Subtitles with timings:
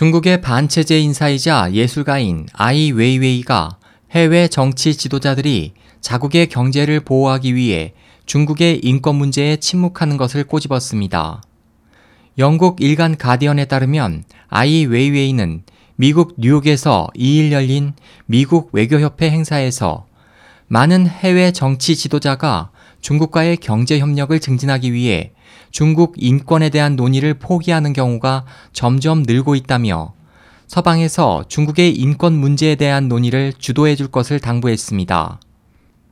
[0.00, 3.76] 중국의 반체제 인사이자 예술가인 아이 웨이웨이가
[4.12, 7.92] 해외 정치 지도자들이 자국의 경제를 보호하기 위해
[8.24, 11.42] 중국의 인권 문제에 침묵하는 것을 꼬집었습니다.
[12.38, 15.64] 영국 일간 가디언에 따르면 아이 웨이웨이는
[15.96, 17.92] 미국 뉴욕에서 2일 열린
[18.24, 20.06] 미국 외교협회 행사에서
[20.68, 22.69] 많은 해외 정치 지도자가
[23.00, 25.32] 중국과의 경제 협력을 증진하기 위해
[25.70, 30.14] 중국 인권에 대한 논의를 포기하는 경우가 점점 늘고 있다며
[30.66, 35.40] 서방에서 중국의 인권 문제에 대한 논의를 주도해 줄 것을 당부했습니다.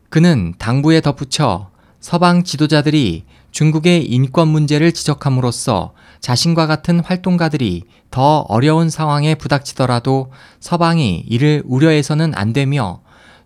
[0.09, 1.71] 그는 당부에 덧붙여
[2.01, 11.63] 서방 지도자들이 중국의 인권 문제를 지적함으로써 자신과 같은 활동가들이 더 어려운 상황에 부닥치더라도 서방이 이를
[11.67, 13.01] 우려해서는 안 되며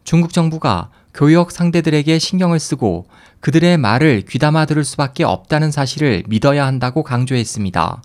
[0.05, 3.07] 중국 정부가 교역 상대들에게 신경을 쓰고
[3.41, 8.03] 그들의 말을 귀담아 들을 수밖에 없다는 사실을 믿어야 한다고 강조했습니다.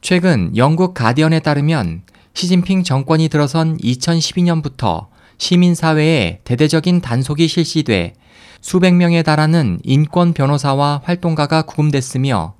[0.00, 2.02] 최근 영국 가디언에 따르면
[2.34, 5.06] 시진핑 정권이 들어선 2012년부터
[5.38, 8.14] 시민사회에 대대적인 단속이 실시돼
[8.60, 12.54] 수백 명에 달하는 인권 변호사와 활동가가 구금됐으며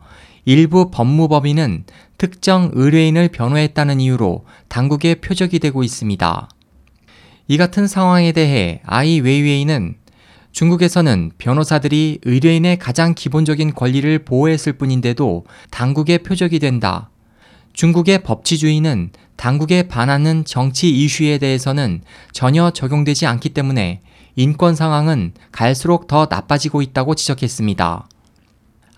[0.44, 1.84] 일부 법무법인은
[2.18, 6.48] 특정 의뢰인을 변호했다는 이유로 당국의 표적이 되고 있습니다.
[7.50, 9.96] 이 같은 상황에 대해 아이 웨이웨이는
[10.52, 17.10] 중국에서는 변호사들이 의뢰인의 가장 기본적인 권리를 보호했을 뿐인데도 당국의 표적이 된다.
[17.72, 24.00] 중국의 법치주의는 당국에 반하는 정치 이슈에 대해서는 전혀 적용되지 않기 때문에
[24.36, 28.06] 인권 상황은 갈수록 더 나빠지고 있다고 지적했습니다.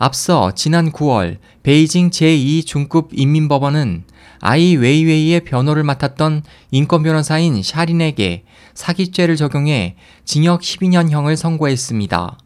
[0.05, 4.03] 앞서 지난 9월 베이징 제2중급 인민법원은
[4.41, 8.43] 아이 웨이웨이의 변호를 맡았던 인권 변호사인 샤린에게
[8.75, 12.37] 사기죄를 적용해 징역 12년형을 선고했습니다.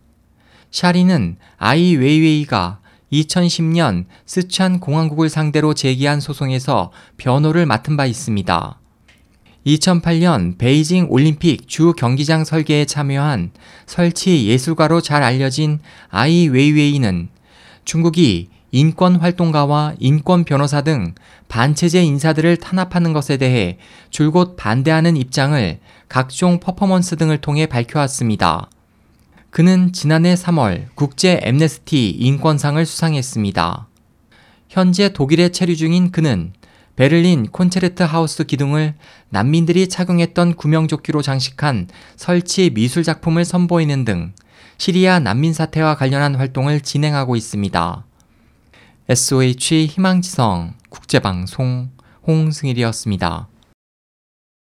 [0.70, 8.80] 샤린은 아이 웨이웨이가 2010년 스촨 공안국을 상대로 제기한 소송에서 변호를 맡은 바 있습니다.
[9.66, 13.52] 2008년 베이징 올림픽 주 경기장 설계에 참여한
[13.86, 15.78] 설치 예술가로 잘 알려진
[16.10, 17.30] 아이 웨이웨이는
[17.86, 21.14] 중국이 인권 활동가와 인권 변호사 등
[21.48, 23.78] 반체제 인사들을 탄압하는 것에 대해
[24.10, 28.68] 줄곧 반대하는 입장을 각종 퍼포먼스 등을 통해 밝혀왔습니다.
[29.50, 33.86] 그는 지난해 3월 국제 엠네스티 인권상을 수상했습니다.
[34.68, 36.52] 현재 독일에 체류 중인 그는
[36.96, 38.94] 베를린 콘체르트 하우스 기둥을
[39.28, 44.32] 난민들이 착용했던 구명조끼로 장식한 설치 미술 작품을 선보이는 등
[44.78, 48.04] 시리아 난민 사태와 관련한 활동을 진행하고 있습니다.
[49.08, 51.90] SOH 희망지성 국제방송
[52.26, 53.48] 홍승일이었습니다.